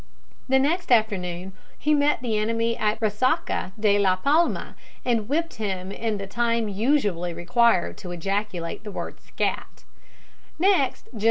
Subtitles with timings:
[0.49, 5.91] The next afternoon he met the enemy at Resaca de la Palma, and whipped him
[5.91, 9.83] in the time usually required to ejaculate the word "scat!"